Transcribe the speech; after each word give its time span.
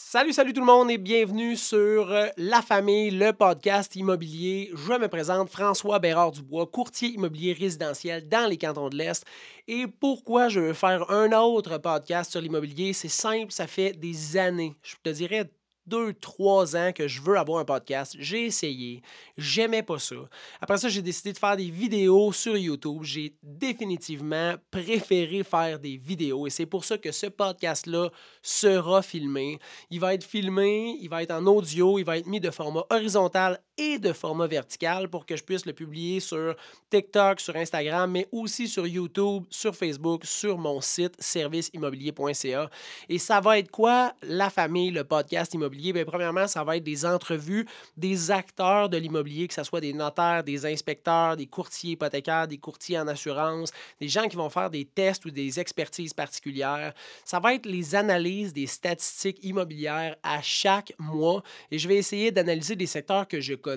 Salut, 0.00 0.32
salut 0.32 0.52
tout 0.52 0.60
le 0.60 0.66
monde 0.66 0.92
et 0.92 0.96
bienvenue 0.96 1.56
sur 1.56 2.12
euh, 2.12 2.28
La 2.36 2.62
Famille, 2.62 3.10
le 3.10 3.32
podcast 3.32 3.96
immobilier. 3.96 4.70
Je 4.72 4.92
me 4.92 5.08
présente 5.08 5.50
François 5.50 5.98
Bérard-Dubois, 5.98 6.66
courtier 6.68 7.08
immobilier 7.08 7.52
résidentiel 7.52 8.28
dans 8.28 8.48
les 8.48 8.56
cantons 8.56 8.90
de 8.90 8.96
l'Est. 8.96 9.26
Et 9.66 9.88
pourquoi 9.88 10.48
je 10.48 10.60
veux 10.60 10.72
faire 10.72 11.10
un 11.10 11.32
autre 11.32 11.78
podcast 11.78 12.30
sur 12.30 12.40
l'immobilier? 12.40 12.92
C'est 12.92 13.08
simple, 13.08 13.50
ça 13.50 13.66
fait 13.66 13.92
des 13.92 14.36
années, 14.36 14.76
je 14.84 14.94
te 15.02 15.10
dirais 15.10 15.50
deux, 15.88 16.12
trois 16.14 16.76
ans 16.76 16.92
que 16.92 17.08
je 17.08 17.20
veux 17.20 17.36
avoir 17.36 17.58
un 17.60 17.64
podcast. 17.64 18.14
J'ai 18.18 18.44
essayé. 18.46 19.02
J'aimais 19.36 19.82
pas 19.82 19.98
ça. 19.98 20.16
Après 20.60 20.76
ça, 20.78 20.88
j'ai 20.88 21.02
décidé 21.02 21.32
de 21.32 21.38
faire 21.38 21.56
des 21.56 21.70
vidéos 21.70 22.32
sur 22.32 22.56
YouTube. 22.56 23.02
J'ai 23.02 23.34
définitivement 23.42 24.54
préféré 24.70 25.42
faire 25.42 25.78
des 25.78 25.96
vidéos 25.96 26.46
et 26.46 26.50
c'est 26.50 26.66
pour 26.66 26.84
ça 26.84 26.98
que 26.98 27.12
ce 27.12 27.26
podcast-là 27.26 28.10
sera 28.42 29.02
filmé. 29.02 29.58
Il 29.90 30.00
va 30.00 30.14
être 30.14 30.24
filmé, 30.24 30.96
il 31.00 31.08
va 31.08 31.22
être 31.22 31.32
en 31.32 31.46
audio, 31.46 31.98
il 31.98 32.04
va 32.04 32.18
être 32.18 32.26
mis 32.26 32.40
de 32.40 32.50
format 32.50 32.84
horizontal 32.90 33.60
et 33.78 33.98
de 34.00 34.12
format 34.12 34.48
vertical 34.48 35.08
pour 35.08 35.24
que 35.24 35.36
je 35.36 35.44
puisse 35.44 35.64
le 35.64 35.72
publier 35.72 36.18
sur 36.18 36.56
TikTok, 36.90 37.40
sur 37.40 37.54
Instagram, 37.54 38.10
mais 38.10 38.26
aussi 38.32 38.66
sur 38.66 38.86
YouTube, 38.86 39.44
sur 39.50 39.74
Facebook, 39.74 40.24
sur 40.24 40.58
mon 40.58 40.80
site 40.80 41.14
serviceimmobilier.ca. 41.18 42.70
Et 43.08 43.18
ça 43.18 43.40
va 43.40 43.58
être 43.58 43.70
quoi 43.70 44.12
la 44.22 44.50
famille, 44.50 44.90
le 44.90 45.04
podcast 45.04 45.54
immobilier? 45.54 45.92
Bien, 45.92 46.04
premièrement, 46.04 46.48
ça 46.48 46.64
va 46.64 46.76
être 46.76 46.82
des 46.82 47.06
entrevues 47.06 47.66
des 47.96 48.32
acteurs 48.32 48.88
de 48.88 48.96
l'immobilier, 48.96 49.46
que 49.46 49.54
ce 49.54 49.62
soit 49.62 49.80
des 49.80 49.92
notaires, 49.92 50.42
des 50.42 50.66
inspecteurs, 50.66 51.36
des 51.36 51.46
courtiers 51.46 51.92
hypothécaires, 51.92 52.48
des 52.48 52.58
courtiers 52.58 52.98
en 52.98 53.06
assurance, 53.06 53.70
des 54.00 54.08
gens 54.08 54.26
qui 54.26 54.36
vont 54.36 54.50
faire 54.50 54.70
des 54.70 54.86
tests 54.86 55.24
ou 55.24 55.30
des 55.30 55.60
expertises 55.60 56.14
particulières. 56.14 56.92
Ça 57.24 57.38
va 57.38 57.54
être 57.54 57.66
les 57.66 57.94
analyses 57.94 58.52
des 58.52 58.66
statistiques 58.66 59.38
immobilières 59.44 60.16
à 60.24 60.42
chaque 60.42 60.92
mois 60.98 61.44
et 61.70 61.78
je 61.78 61.86
vais 61.86 61.96
essayer 61.96 62.32
d'analyser 62.32 62.74
des 62.74 62.86
secteurs 62.86 63.28
que 63.28 63.40
je 63.40 63.54
connais 63.54 63.67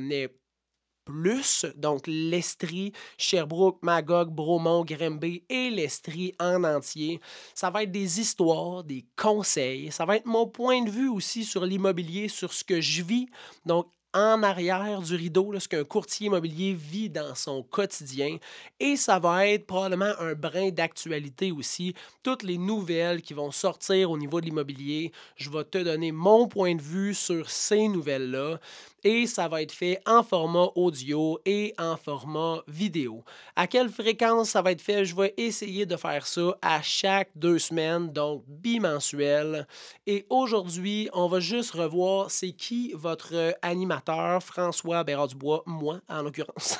plus, 1.06 1.66
donc 1.76 2.04
l'Estrie, 2.08 2.94
Sherbrooke, 3.18 3.80
Magog, 3.82 4.30
Bromont, 4.30 4.86
Grimby 4.86 5.44
et 5.50 5.70
l'Estrie 5.70 6.34
en 6.40 6.64
entier. 6.64 7.20
Ça 7.56 7.70
va 7.70 7.84
être 7.84 7.92
des 7.92 8.20
histoires, 8.20 8.84
des 8.84 9.06
conseils, 9.16 9.92
ça 9.92 10.06
va 10.06 10.18
être 10.18 10.26
mon 10.26 10.48
point 10.48 10.84
de 10.84 10.90
vue 10.90 11.10
aussi 11.10 11.44
sur 11.44 11.66
l'immobilier, 11.66 12.28
sur 12.28 12.54
ce 12.54 12.64
que 12.64 12.82
je 12.82 13.04
vis. 13.04 13.28
Donc 13.66 13.88
en 14.14 14.44
arrière 14.44 15.02
du 15.02 15.16
rideau, 15.16 15.58
ce 15.58 15.68
qu'un 15.68 15.84
courtier 15.84 16.28
immobilier 16.28 16.74
vit 16.74 17.10
dans 17.10 17.34
son 17.34 17.64
quotidien. 17.64 18.38
Et 18.80 18.98
ça 18.98 19.20
va 19.20 19.48
être 19.48 19.66
probablement 19.66 20.14
un 20.20 20.34
brin 20.34 20.70
d'actualité 20.70 21.52
aussi. 21.52 21.94
Toutes 22.22 22.44
les 22.44 22.58
nouvelles 22.58 23.22
qui 23.22 23.34
vont 23.34 23.52
sortir 23.52 24.12
au 24.12 24.18
niveau 24.18 24.42
de 24.42 24.46
l'immobilier, 24.46 25.12
je 25.38 25.50
vais 25.50 25.64
te 25.64 25.78
donner 25.78 26.12
mon 26.12 26.48
point 26.48 26.76
de 26.76 26.82
vue 26.82 27.14
sur 27.14 27.50
ces 27.50 27.88
nouvelles-là 27.88 28.60
et 29.04 29.28
ça 29.28 29.48
va 29.48 29.62
être 29.62 29.72
fait 29.72 30.00
en 30.06 30.24
format 30.24 30.68
audio 30.76 31.40
et 31.46 31.74
en 31.78 31.98
format 31.98 32.62
vidéo. 32.68 33.24
À 33.56 33.68
quelle 33.68 33.90
fréquence 33.90 34.52
ça 34.52 34.62
va 34.62 34.72
être 34.72 34.82
fait? 34.82 35.06
Je 35.06 35.16
vais 35.16 35.34
essayer 35.38 35.86
de 35.86 35.96
faire 35.96 36.26
ça 36.28 36.58
à 36.62 36.82
chaque 36.82 37.30
deux 37.36 37.60
semaines, 37.60 38.12
donc 38.12 38.44
bimensuel. 38.48 39.68
Et 40.06 40.26
aujourd'hui, 40.30 41.10
on 41.14 41.28
va 41.28 41.40
juste 41.40 41.72
revoir 41.72 42.30
c'est 42.32 42.52
qui 42.52 42.92
votre 42.94 43.56
animateur, 43.62 44.44
François 44.44 45.04
Bérard-Dubois, 45.04 45.64
moi 45.66 46.02
en 46.10 46.22
l'occurrence. 46.22 46.80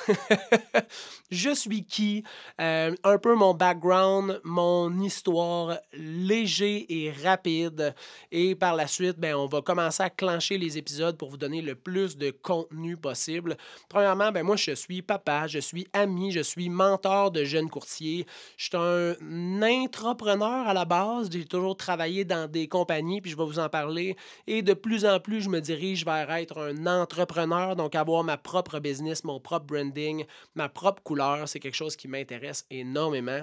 je 1.30 1.54
suis 1.54 1.84
qui? 1.84 2.24
Euh, 2.60 2.94
un 3.04 3.18
peu 3.18 3.34
mon 3.34 3.54
background, 3.54 4.40
mon 4.44 5.00
histoire 5.00 5.78
léger 5.92 6.86
et 6.88 7.10
rapide. 7.10 7.94
Et 8.30 8.54
par 8.54 8.74
la 8.74 8.86
suite, 8.86 9.18
ben, 9.18 9.34
on 9.34 9.46
va 9.46 9.62
commencer 9.62 10.02
à 10.02 10.10
clencher 10.10 10.58
les 10.58 10.78
épisodes 10.78 11.16
pour 11.16 11.30
vous 11.30 11.36
donner 11.36 11.62
le 11.62 11.74
plus 11.74 12.11
de 12.16 12.30
contenu 12.30 12.96
possible. 12.96 13.56
Premièrement, 13.88 14.32
ben 14.32 14.42
moi, 14.42 14.56
je 14.56 14.72
suis 14.72 15.02
papa, 15.02 15.46
je 15.46 15.58
suis 15.58 15.86
ami, 15.92 16.32
je 16.32 16.40
suis 16.40 16.68
mentor 16.68 17.30
de 17.30 17.44
jeunes 17.44 17.68
courtiers. 17.68 18.26
Je 18.56 18.64
suis 18.64 18.76
un 18.76 19.62
entrepreneur 19.62 20.68
à 20.68 20.74
la 20.74 20.84
base. 20.84 21.30
J'ai 21.30 21.44
toujours 21.44 21.76
travaillé 21.76 22.24
dans 22.24 22.50
des 22.50 22.68
compagnies, 22.68 23.20
puis 23.20 23.30
je 23.30 23.36
vais 23.36 23.44
vous 23.44 23.58
en 23.58 23.68
parler. 23.68 24.16
Et 24.46 24.62
de 24.62 24.74
plus 24.74 25.04
en 25.04 25.20
plus, 25.20 25.42
je 25.42 25.48
me 25.48 25.60
dirige 25.60 26.04
vers 26.04 26.30
être 26.30 26.58
un 26.58 26.86
entrepreneur, 26.86 27.76
donc 27.76 27.94
avoir 27.94 28.24
ma 28.24 28.36
propre 28.36 28.78
business, 28.78 29.24
mon 29.24 29.40
propre 29.40 29.66
branding, 29.66 30.24
ma 30.54 30.68
propre 30.68 31.02
couleur. 31.02 31.48
C'est 31.48 31.60
quelque 31.60 31.74
chose 31.74 31.96
qui 31.96 32.08
m'intéresse 32.08 32.66
énormément. 32.70 33.42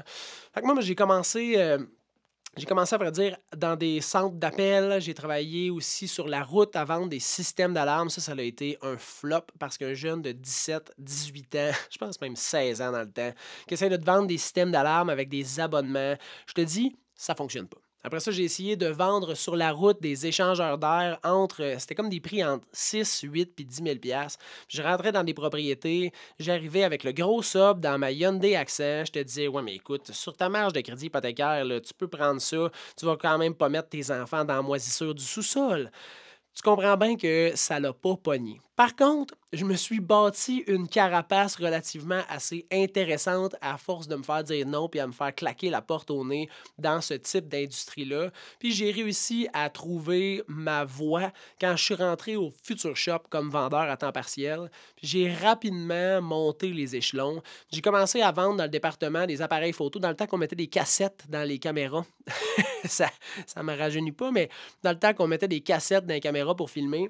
Fait 0.54 0.62
que 0.62 0.66
moi, 0.66 0.80
j'ai 0.82 0.96
commencé. 0.96 1.54
Euh, 1.58 1.78
j'ai 2.60 2.66
commencé 2.66 2.94
à 2.94 2.98
vrai 2.98 3.12
dire 3.12 3.38
dans 3.56 3.76
des 3.76 4.02
centres 4.02 4.36
d'appel. 4.36 5.00
J'ai 5.02 5.14
travaillé 5.14 5.70
aussi 5.70 6.08
sur 6.08 6.28
la 6.28 6.44
route 6.44 6.76
à 6.76 6.84
vendre 6.84 7.08
des 7.08 7.20
systèmes 7.20 7.74
d'alarme. 7.74 8.10
Ça, 8.10 8.20
ça 8.22 8.34
a 8.34 8.42
été 8.42 8.78
un 8.82 8.98
flop 8.98 9.46
parce 9.58 9.78
qu'un 9.78 9.94
jeune 9.94 10.22
de 10.22 10.34
17, 10.34 10.92
18 10.98 11.56
ans, 11.56 11.72
je 11.90 11.98
pense 11.98 12.20
même 12.22 12.36
16 12.36 12.82
ans 12.82 12.92
dans 12.92 13.00
le 13.00 13.12
temps, 13.12 13.32
qui 13.68 13.74
essaie 13.74 13.90
de 13.90 14.04
vendre 14.04 14.28
des 14.28 14.38
systèmes 14.38 14.72
d'alarme 14.72 15.10
avec 15.10 15.30
des 15.30 15.60
abonnements, 15.60 16.16
je 16.48 16.54
te 16.54 16.62
dis, 16.62 16.96
ça 17.16 17.34
fonctionne 17.34 17.68
pas. 17.68 17.80
Après 18.02 18.22
ça, 18.22 18.32
j'ai 18.32 18.44
essayé 18.44 18.78
de 18.78 18.88
vendre 18.88 19.34
sur 19.34 19.58
la 19.58 19.74
route 19.74 20.02
des 20.02 20.26
échangeurs 20.26 20.78
d'air 20.78 21.20
entre. 21.24 21.76
C'était 21.80 21.96
comme 21.96 22.10
des 22.10 22.22
prix 22.22 22.44
entre 22.44 22.66
6, 22.72 23.22
8 23.24 23.54
puis 23.54 23.66
10 23.66 23.84
000 23.84 23.96
Je 24.70 24.82
rentrais 24.82 25.12
dans 25.12 25.24
des 25.24 25.34
propriétés, 25.34 26.14
j'arrivais 26.40 26.84
avec 26.84 27.04
le 27.04 27.12
gros 27.12 27.42
sub 27.42 27.82
dans 27.82 27.98
ma 27.98 28.12
Hyundai 28.12 28.56
Accent. 28.56 29.04
Je 29.06 29.12
te 29.12 29.20
disais, 29.20 29.50
ouais, 29.50 29.62
mais 29.62 29.76
écoute, 29.76 30.12
sur 30.12 30.36
ta 30.38 30.48
marge 30.48 30.72
de 30.72 30.80
crédit 30.80 31.08
hypothécaire, 31.08 31.66
tu 31.86 31.94
peux 31.94 32.08
prendre 32.08 32.40
ça. 32.40 32.72
Tu 32.98 33.06
vas 33.06 33.18
quand 33.18 33.38
même 33.38 33.54
pas 33.54 33.68
mettre 33.68 33.90
tes 33.90 34.12
enfants 34.12 34.46
dans 34.46 34.56
la 34.56 34.62
moisissure 34.62 35.14
du 35.14 35.24
sous-sol. 35.24 35.92
Tu 36.54 36.62
comprends 36.64 36.98
bien 36.98 37.18
que 37.18 37.52
ça 37.56 37.80
l'a 37.80 37.94
pas 37.94 38.16
pogné. 38.16 38.60
Par 38.76 38.96
contre, 38.96 39.34
je 39.52 39.66
me 39.66 39.76
suis 39.76 40.00
bâti 40.00 40.64
une 40.68 40.88
carapace 40.88 41.56
relativement 41.56 42.22
assez 42.30 42.68
intéressante 42.72 43.56
à 43.62 43.78
force 43.78 44.08
de 44.08 44.16
me 44.16 44.24
faire 44.24 44.44
dire 44.44 44.68
non 44.68 44.88
puis 44.88 45.00
à 45.00 45.08
me 45.08 45.12
faire 45.12 45.34
claquer 45.34 45.70
la 45.70 45.82
porte 45.82 46.12
au 46.12 46.24
nez 46.24 46.50
dans 46.78 47.02
ce 47.02 47.16
type 47.16 47.48
d'industrie-là. 47.48 48.32
Puis 48.60 48.72
j'ai 48.72 48.92
réussi 48.92 49.48
à 49.54 49.70
trouver 49.70 50.44
ma 50.48 50.86
voie 50.86 51.32
quand 51.60 51.76
je 51.76 51.84
suis 51.84 51.96
rentré 51.96 52.36
au 52.36 52.52
Future 52.64 52.96
Shop 52.96 53.24
comme 53.30 53.50
vendeur 53.50 53.82
à 53.82 53.98
temps 53.98 54.12
partiel. 54.12 54.70
J'ai 55.02 55.34
rapidement 55.34 56.22
monté 56.22 56.72
les 56.72 56.96
échelons. 56.96 57.42
J'ai 57.72 57.82
commencé 57.82 58.22
à 58.22 58.32
vendre 58.32 58.58
dans 58.58 58.66
le 58.66 58.70
département 58.70 59.26
des 59.26 59.42
appareils 59.42 59.74
photo 59.74 59.98
dans 59.98 60.10
le 60.10 60.16
temps 60.16 60.28
qu'on 60.28 60.38
mettait 60.38 60.56
des 60.56 60.68
cassettes 60.68 61.26
dans 61.28 61.48
les 61.48 61.58
caméras. 61.58 62.06
ça 62.86 63.10
ne 63.58 63.64
me 63.64 63.76
rajeunit 63.76 64.12
pas, 64.12 64.32
mais 64.32 64.50
dans 64.84 64.92
le 64.92 65.00
temps 65.00 65.14
qu'on 65.14 65.28
mettait 65.28 65.48
des 65.48 65.62
cassettes 65.62 66.06
dans 66.06 66.14
les 66.14 66.20
caméras 66.20 66.56
pour 66.56 66.70
filmer. 66.70 67.10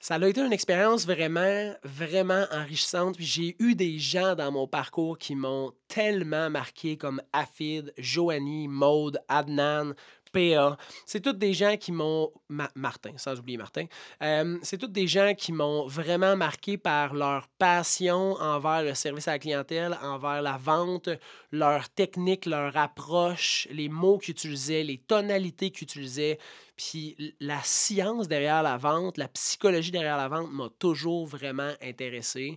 Ça 0.00 0.14
a 0.14 0.28
été 0.28 0.40
une 0.40 0.52
expérience 0.52 1.06
vraiment, 1.06 1.74
vraiment 1.82 2.44
enrichissante. 2.52 3.16
J'ai 3.18 3.56
eu 3.58 3.74
des 3.74 3.98
gens 3.98 4.36
dans 4.36 4.52
mon 4.52 4.68
parcours 4.68 5.18
qui 5.18 5.34
m'ont 5.34 5.72
tellement 5.88 6.50
marqué 6.50 6.96
comme 6.96 7.20
Afid, 7.32 7.92
Joanie, 7.98 8.68
Maude, 8.68 9.18
Adnan, 9.26 9.94
PA. 10.30 10.76
C'est 11.06 11.20
tous 11.20 11.32
des 11.32 11.52
gens 11.52 11.76
qui 11.76 11.92
m'ont. 11.92 12.30
Martin, 12.74 13.12
sans 13.16 13.38
oublier 13.38 13.58
Martin. 13.58 13.84
Euh, 14.22 14.58
c'est 14.62 14.78
tous 14.78 14.88
des 14.88 15.06
gens 15.06 15.34
qui 15.36 15.52
m'ont 15.52 15.86
vraiment 15.86 16.36
marqué 16.36 16.78
par 16.78 17.14
leur 17.14 17.48
passion 17.58 18.32
envers 18.34 18.82
le 18.82 18.94
service 18.94 19.28
à 19.28 19.32
la 19.32 19.38
clientèle, 19.38 19.98
envers 20.02 20.42
la 20.42 20.56
vente, 20.56 21.08
leur 21.52 21.88
technique, 21.90 22.46
leur 22.46 22.76
approche, 22.76 23.68
les 23.70 23.88
mots 23.88 24.18
qu'ils 24.18 24.32
utilisaient, 24.32 24.82
les 24.82 24.98
tonalités 24.98 25.70
qu'ils 25.70 25.84
utilisaient. 25.84 26.38
Puis 26.76 27.34
la 27.40 27.60
science 27.62 28.28
derrière 28.28 28.62
la 28.62 28.76
vente, 28.76 29.18
la 29.18 29.28
psychologie 29.28 29.90
derrière 29.90 30.16
la 30.16 30.28
vente 30.28 30.50
m'a 30.52 30.68
toujours 30.78 31.26
vraiment 31.26 31.72
intéressé. 31.82 32.56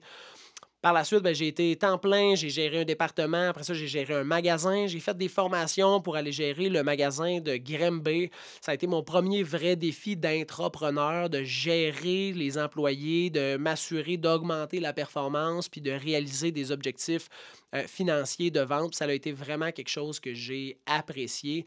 Par 0.81 0.93
la 0.93 1.03
suite, 1.03 1.19
ben, 1.21 1.35
j'ai 1.35 1.47
été 1.47 1.75
temps 1.75 1.99
plein, 1.99 2.33
j'ai 2.33 2.49
géré 2.49 2.81
un 2.81 2.85
département, 2.85 3.49
après 3.49 3.63
ça, 3.63 3.75
j'ai 3.75 3.85
géré 3.85 4.15
un 4.15 4.23
magasin, 4.23 4.87
j'ai 4.87 4.99
fait 4.99 5.15
des 5.15 5.27
formations 5.27 6.01
pour 6.01 6.15
aller 6.15 6.31
gérer 6.31 6.69
le 6.69 6.81
magasin 6.81 7.39
de 7.39 7.55
Grimby. 7.55 8.31
Ça 8.61 8.71
a 8.71 8.73
été 8.73 8.87
mon 8.87 9.03
premier 9.03 9.43
vrai 9.43 9.75
défi 9.75 10.17
d'entrepreneur, 10.17 11.29
de 11.29 11.43
gérer 11.43 12.31
les 12.31 12.57
employés, 12.57 13.29
de 13.29 13.57
m'assurer 13.57 14.17
d'augmenter 14.17 14.79
la 14.79 14.91
performance, 14.91 15.69
puis 15.69 15.81
de 15.81 15.91
réaliser 15.91 16.51
des 16.51 16.71
objectifs 16.71 17.29
euh, 17.75 17.83
financiers 17.85 18.49
de 18.49 18.61
vente. 18.61 18.95
ça 18.95 19.05
a 19.05 19.11
été 19.11 19.31
vraiment 19.31 19.71
quelque 19.71 19.89
chose 19.89 20.19
que 20.19 20.33
j'ai 20.33 20.79
apprécié 20.87 21.65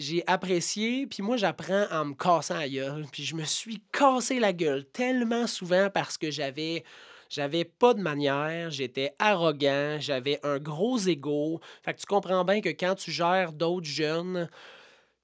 j'ai 0.00 0.24
apprécié, 0.26 1.06
puis 1.06 1.22
moi, 1.22 1.36
j'apprends 1.36 1.86
en 1.92 2.06
me 2.06 2.14
cassant 2.14 2.58
la. 2.58 3.06
Puis 3.12 3.24
je 3.24 3.36
me 3.36 3.44
suis 3.44 3.80
cassé 3.92 4.40
la 4.40 4.52
gueule 4.52 4.84
tellement 4.86 5.46
souvent 5.46 5.88
parce 5.88 6.18
que 6.18 6.30
j'avais. 6.30 6.84
J'avais 7.28 7.64
pas 7.64 7.94
de 7.94 8.00
manière, 8.00 8.70
j'étais 8.70 9.14
arrogant, 9.18 9.96
j'avais 10.00 10.38
un 10.42 10.58
gros 10.58 10.98
ego. 10.98 11.60
Fait 11.82 11.94
que 11.94 12.00
tu 12.00 12.06
comprends 12.06 12.44
bien 12.44 12.60
que 12.60 12.68
quand 12.68 12.94
tu 12.94 13.10
gères 13.10 13.52
d'autres 13.52 13.86
jeunes, 13.86 14.48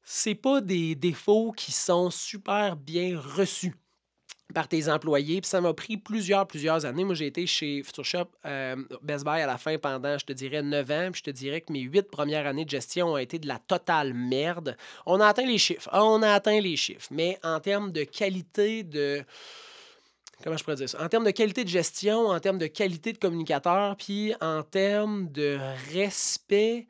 c'est 0.03 0.35
pas 0.35 0.61
des 0.61 0.95
défauts 0.95 1.53
qui 1.53 1.73
sont 1.73 2.11
super 2.11 2.77
bien 2.77 3.19
reçus. 3.19 3.75
par 4.53 4.69
tes 4.69 4.89
employés. 4.89 5.41
Puis 5.41 5.49
ça 5.49 5.61
m'a 5.61 5.73
pris 5.75 5.97
plusieurs, 5.97 6.47
plusieurs 6.47 6.85
années. 6.85 7.05
Moi, 7.05 7.15
j'ai 7.15 7.27
été 7.27 7.47
chez 7.47 7.83
Future 7.85 8.05
Shop, 8.05 8.27
euh, 8.47 8.77
Best 9.03 9.25
Buy 9.25 9.41
à 9.41 9.47
la 9.47 9.59
fin 9.59 9.79
pendant, 9.79 10.19
je 10.19 10.25
te 10.25 10.33
dirais, 10.33 10.61
9 10.61 10.91
ans. 10.91 11.09
Puis 11.13 11.21
je 11.25 11.31
te 11.31 11.31
dirais 11.31 11.61
que 11.61 11.73
mes 11.73 11.83
huit 11.83 12.11
premières 12.11 12.47
années 12.47 12.65
de 12.65 12.71
gestion 12.71 13.13
ont 13.13 13.17
été 13.17 13.39
de 13.39 13.47
la 13.47 13.59
totale 13.59 14.13
merde. 14.13 14.77
On 15.07 15.21
a 15.21 15.27
atteint 15.29 15.47
les 15.47 15.59
chiffres. 15.59 15.89
On 15.93 16.23
a 16.23 16.33
atteint 16.33 16.61
les 16.61 16.77
chiffres. 16.77 17.07
Mais 17.11 17.39
en 17.45 17.61
termes 17.61 17.93
de 17.93 18.05
qualité 18.05 18.83
de 18.83 19.23
comment 20.43 20.57
je 20.57 20.65
pourrais 20.65 20.77
dire 20.77 20.89
ça? 20.89 21.03
En 21.03 21.09
termes 21.09 21.25
de 21.25 21.31
qualité 21.31 21.65
de 21.65 21.69
gestion, 21.69 22.29
en 22.29 22.41
termes 22.41 22.59
de 22.59 22.67
qualité 22.67 23.13
de 23.13 23.19
communicateur, 23.19 23.97
puis 23.97 24.35
en 24.41 24.63
termes 24.63 25.31
de 25.31 25.59
respect 25.93 26.87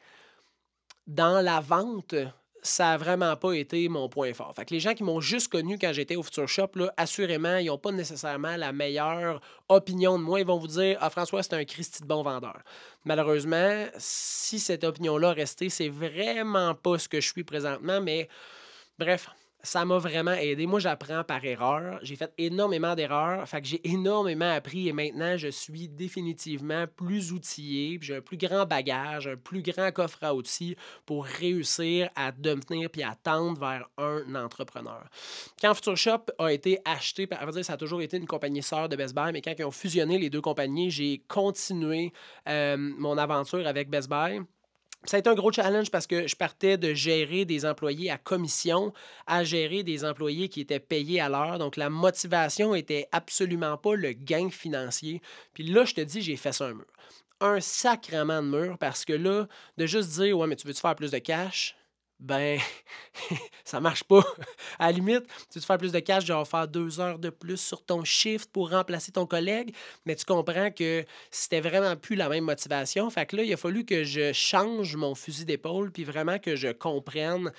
dans 1.06 1.40
la 1.40 1.60
vente, 1.60 2.14
ça 2.62 2.84
n'a 2.84 2.96
vraiment 2.98 3.36
pas 3.36 3.52
été 3.52 3.88
mon 3.88 4.08
point 4.08 4.32
fort. 4.34 4.54
Fait 4.54 4.64
que 4.64 4.74
les 4.74 4.80
gens 4.80 4.94
qui 4.94 5.02
m'ont 5.02 5.20
juste 5.20 5.48
connu 5.48 5.78
quand 5.78 5.92
j'étais 5.92 6.16
au 6.16 6.22
Future 6.22 6.48
Shop, 6.48 6.70
là, 6.74 6.92
assurément, 6.96 7.56
ils 7.56 7.66
n'ont 7.66 7.78
pas 7.78 7.92
nécessairement 7.92 8.56
la 8.56 8.72
meilleure 8.72 9.40
opinion 9.68 10.18
de 10.18 10.24
moi. 10.24 10.40
Ils 10.40 10.46
vont 10.46 10.58
vous 10.58 10.66
dire 10.66 10.98
Ah, 11.00 11.10
François, 11.10 11.42
c'est 11.42 11.54
un 11.54 11.64
Christy 11.64 12.02
de 12.02 12.06
bon 12.06 12.22
vendeur. 12.22 12.60
Malheureusement, 13.04 13.86
si 13.96 14.58
cette 14.58 14.84
opinion-là 14.84 15.32
restait, 15.32 15.68
c'est 15.68 15.88
vraiment 15.88 16.74
pas 16.74 16.98
ce 16.98 17.08
que 17.08 17.20
je 17.20 17.28
suis 17.28 17.44
présentement, 17.44 18.00
mais 18.00 18.28
bref, 18.98 19.30
ça 19.62 19.84
m'a 19.84 19.98
vraiment 19.98 20.32
aidé. 20.32 20.66
Moi, 20.66 20.80
j'apprends 20.80 21.24
par 21.24 21.44
erreur. 21.44 21.98
J'ai 22.02 22.16
fait 22.16 22.32
énormément 22.38 22.94
d'erreurs. 22.94 23.46
Fait 23.48 23.60
que 23.60 23.66
j'ai 23.66 23.80
énormément 23.88 24.50
appris 24.50 24.88
et 24.88 24.92
maintenant, 24.92 25.36
je 25.36 25.48
suis 25.48 25.88
définitivement 25.88 26.86
plus 26.96 27.32
outillé. 27.32 27.98
J'ai 28.00 28.16
un 28.16 28.20
plus 28.20 28.36
grand 28.36 28.66
bagage, 28.66 29.26
un 29.26 29.36
plus 29.36 29.62
grand 29.62 29.92
coffre 29.92 30.18
à 30.22 30.34
outils 30.34 30.76
pour 31.06 31.24
réussir 31.24 32.10
à 32.16 32.32
devenir 32.32 32.90
puis 32.90 33.02
à 33.02 33.14
tendre 33.22 33.58
vers 33.60 33.88
un 33.98 34.34
entrepreneur. 34.34 35.04
Quand 35.60 35.74
Future 35.74 35.96
Shop 35.96 36.24
a 36.38 36.52
été 36.52 36.78
acheté, 36.84 37.28
à 37.30 37.46
dire, 37.50 37.64
ça 37.64 37.74
a 37.74 37.76
toujours 37.76 38.02
été 38.02 38.16
une 38.16 38.26
compagnie 38.26 38.62
sœur 38.62 38.88
de 38.88 38.96
Best 38.96 39.14
Buy, 39.14 39.32
mais 39.32 39.42
quand 39.42 39.54
ils 39.58 39.64
ont 39.64 39.70
fusionné 39.70 40.18
les 40.18 40.30
deux 40.30 40.40
compagnies, 40.40 40.90
j'ai 40.90 41.22
continué 41.28 42.12
euh, 42.48 42.76
mon 42.76 43.18
aventure 43.18 43.66
avec 43.66 43.90
Best 43.90 44.08
Buy. 44.08 44.40
Ça 45.04 45.16
a 45.16 45.20
été 45.20 45.30
un 45.30 45.34
gros 45.34 45.50
challenge 45.50 45.90
parce 45.90 46.06
que 46.06 46.26
je 46.26 46.36
partais 46.36 46.76
de 46.76 46.92
gérer 46.92 47.46
des 47.46 47.64
employés 47.64 48.10
à 48.10 48.18
commission 48.18 48.92
à 49.26 49.44
gérer 49.44 49.82
des 49.82 50.04
employés 50.04 50.50
qui 50.50 50.60
étaient 50.60 50.78
payés 50.78 51.20
à 51.20 51.30
l'heure. 51.30 51.58
Donc, 51.58 51.76
la 51.76 51.88
motivation 51.88 52.74
était 52.74 53.08
absolument 53.10 53.78
pas 53.78 53.94
le 53.94 54.12
gain 54.12 54.50
financier. 54.50 55.22
Puis 55.54 55.64
là, 55.64 55.86
je 55.86 55.94
te 55.94 56.00
dis, 56.02 56.20
j'ai 56.20 56.36
fait 56.36 56.52
ça 56.52 56.66
un 56.66 56.74
mur. 56.74 56.86
Un 57.40 57.60
sacrement 57.60 58.42
de 58.42 58.48
mur 58.48 58.76
parce 58.78 59.06
que 59.06 59.14
là, 59.14 59.48
de 59.78 59.86
juste 59.86 60.10
dire, 60.10 60.36
ouais, 60.36 60.46
mais 60.46 60.56
tu 60.56 60.66
veux-tu 60.66 60.80
faire 60.82 60.94
plus 60.94 61.10
de 61.10 61.18
cash? 61.18 61.76
Ben, 62.20 62.60
ça 63.64 63.80
marche 63.80 64.04
pas. 64.04 64.22
À 64.78 64.86
la 64.86 64.92
limite, 64.92 65.24
tu 65.50 65.58
veux 65.58 65.64
faire 65.64 65.78
plus 65.78 65.92
de 65.92 65.98
cash, 66.00 66.26
genre 66.26 66.46
faire 66.46 66.68
deux 66.68 67.00
heures 67.00 67.18
de 67.18 67.30
plus 67.30 67.56
sur 67.56 67.84
ton 67.84 68.04
shift 68.04 68.50
pour 68.52 68.70
remplacer 68.70 69.10
ton 69.12 69.26
collègue, 69.26 69.74
mais 70.04 70.14
tu 70.14 70.24
comprends 70.24 70.70
que 70.70 71.04
c'était 71.30 71.60
vraiment 71.60 71.96
plus 71.96 72.16
la 72.16 72.28
même 72.28 72.44
motivation. 72.44 73.08
Fait 73.10 73.26
que 73.26 73.36
là, 73.36 73.42
il 73.42 73.52
a 73.52 73.56
fallu 73.56 73.84
que 73.84 74.04
je 74.04 74.32
change 74.32 74.96
mon 74.96 75.14
fusil 75.14 75.46
d'épaule, 75.46 75.90
puis 75.90 76.04
vraiment 76.04 76.38
que 76.38 76.56
je 76.56 76.68
comprenne 76.68 77.50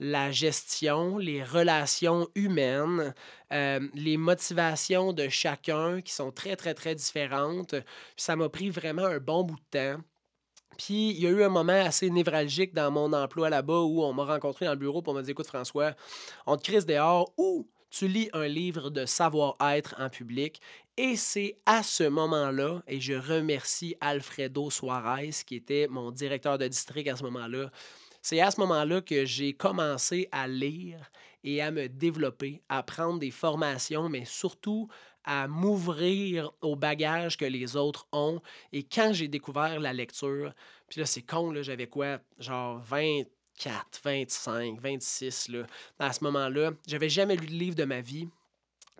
la 0.00 0.32
gestion, 0.32 1.18
les 1.18 1.44
relations 1.44 2.26
humaines, 2.34 3.14
euh, 3.52 3.86
les 3.94 4.16
motivations 4.16 5.12
de 5.12 5.28
chacun 5.28 6.00
qui 6.00 6.12
sont 6.12 6.32
très, 6.32 6.56
très, 6.56 6.72
très 6.74 6.94
différentes. 6.94 7.74
ça 8.16 8.34
m'a 8.34 8.48
pris 8.48 8.70
vraiment 8.70 9.04
un 9.04 9.18
bon 9.18 9.44
bout 9.44 9.56
de 9.72 9.78
temps. 9.78 10.02
Puis 10.78 11.10
il 11.10 11.20
y 11.20 11.26
a 11.26 11.30
eu 11.30 11.42
un 11.42 11.48
moment 11.48 11.72
assez 11.72 12.10
névralgique 12.10 12.74
dans 12.74 12.90
mon 12.90 13.12
emploi 13.12 13.50
là-bas 13.50 13.80
où 13.80 14.02
on 14.02 14.12
m'a 14.12 14.24
rencontré 14.24 14.66
dans 14.66 14.72
le 14.72 14.78
bureau 14.78 15.02
pour 15.02 15.14
me 15.14 15.22
dire 15.22 15.32
Écoute, 15.32 15.46
François, 15.46 15.94
on 16.46 16.56
te 16.56 16.62
crise 16.62 16.86
dehors 16.86 17.32
ou 17.36 17.68
tu 17.90 18.06
lis 18.08 18.30
un 18.32 18.46
livre 18.46 18.88
de 18.90 19.04
savoir-être 19.04 19.94
en 19.98 20.08
public. 20.08 20.60
Et 20.96 21.16
c'est 21.16 21.56
à 21.66 21.82
ce 21.82 22.04
moment-là, 22.04 22.82
et 22.86 23.00
je 23.00 23.14
remercie 23.14 23.96
Alfredo 24.00 24.70
Suarez, 24.70 25.30
qui 25.46 25.56
était 25.56 25.88
mon 25.88 26.10
directeur 26.10 26.58
de 26.58 26.68
district 26.68 27.08
à 27.08 27.16
ce 27.16 27.24
moment-là, 27.24 27.70
c'est 28.22 28.40
à 28.40 28.50
ce 28.50 28.60
moment-là 28.60 29.00
que 29.00 29.24
j'ai 29.24 29.54
commencé 29.54 30.28
à 30.30 30.46
lire 30.46 31.10
et 31.44 31.60
à 31.62 31.70
me 31.70 31.88
développer, 31.88 32.62
à 32.68 32.82
prendre 32.82 33.18
des 33.18 33.30
formations, 33.30 34.08
mais 34.08 34.24
surtout 34.24 34.88
à 35.24 35.48
m'ouvrir 35.48 36.50
au 36.60 36.76
bagage 36.76 37.36
que 37.36 37.44
les 37.44 37.76
autres 37.76 38.06
ont. 38.12 38.40
Et 38.72 38.82
quand 38.84 39.12
j'ai 39.12 39.28
découvert 39.28 39.80
la 39.80 39.92
lecture, 39.92 40.54
puis 40.88 41.00
là, 41.00 41.06
c'est 41.06 41.22
con, 41.22 41.52
là, 41.52 41.62
j'avais 41.62 41.86
quoi, 41.86 42.18
genre 42.38 42.78
24, 42.80 44.00
25, 44.02 44.80
26, 44.80 45.48
là, 45.48 45.66
à 45.98 46.12
ce 46.12 46.24
moment-là. 46.24 46.72
J'avais 46.86 47.08
jamais 47.08 47.36
lu 47.36 47.46
de 47.46 47.52
livre 47.52 47.76
de 47.76 47.84
ma 47.84 48.00
vie. 48.00 48.28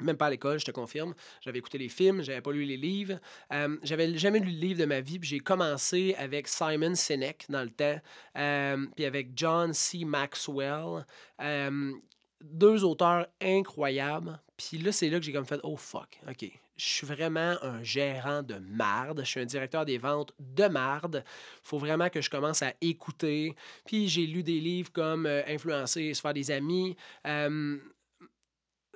Même 0.01 0.17
pas 0.17 0.27
à 0.27 0.31
l'école, 0.31 0.59
je 0.59 0.65
te 0.65 0.71
confirme. 0.71 1.15
J'avais 1.43 1.59
écouté 1.59 1.77
les 1.77 1.89
films, 1.89 2.23
j'avais 2.23 2.41
pas 2.41 2.53
lu 2.53 2.65
les 2.65 2.77
livres. 2.77 3.19
Euh, 3.53 3.77
j'avais 3.83 4.17
jamais 4.17 4.39
lu 4.39 4.53
de 4.53 4.59
livre 4.59 4.81
de 4.81 4.87
ma 4.87 5.01
vie. 5.01 5.19
Puis 5.19 5.29
j'ai 5.29 5.41
commencé 5.41 6.15
avec 6.19 6.49
Simon 6.49 6.95
Sinek 6.95 7.47
dans 7.51 7.63
le 7.63 7.71
temps, 7.71 8.01
euh, 8.39 8.87
puis 8.97 9.05
avec 9.05 9.33
John 9.35 9.75
C. 9.75 10.05
Maxwell. 10.05 11.05
Euh, 11.41 11.93
deux 12.41 12.85
auteurs 12.85 13.27
incroyables. 13.41 14.41
Puis 14.57 14.79
là, 14.79 14.93
c'est 14.93 15.09
là 15.09 15.19
que 15.19 15.25
j'ai 15.25 15.33
comme 15.33 15.47
fait, 15.47 15.61
oh 15.63 15.77
fuck, 15.77 16.21
ok. 16.29 16.51
Je 16.77 16.85
suis 16.85 17.07
vraiment 17.07 17.57
un 17.63 17.83
gérant 17.83 18.43
de 18.43 18.55
marde. 18.55 19.21
Je 19.21 19.29
suis 19.29 19.41
un 19.41 19.45
directeur 19.45 19.85
des 19.85 19.99
ventes 19.99 20.33
de 20.39 20.67
marde. 20.67 21.25
faut 21.63 21.79
vraiment 21.79 22.09
que 22.09 22.23
je 22.23 22.31
commence 22.31 22.63
à 22.63 22.73
écouter. 22.81 23.55
Puis 23.85 24.09
j'ai 24.09 24.27
lu 24.27 24.43
des 24.43 24.61
livres 24.61 24.91
comme 24.91 25.27
euh, 25.27 25.43
Influencer 25.47 26.15
se 26.15 26.21
faire 26.23 26.33
des 26.33 26.51
amis. 26.51 26.97